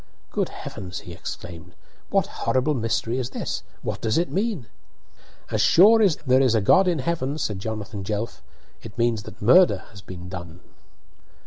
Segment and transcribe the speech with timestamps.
[0.31, 1.75] "Good heavens!" he exclaimed,
[2.09, 3.61] "what horrible mystery is this?
[3.83, 4.65] What does it mean?"
[5.51, 8.41] "As sure as there is a God in heaven," said Jonathan Jelf,
[8.81, 10.61] "it means that murder has been done."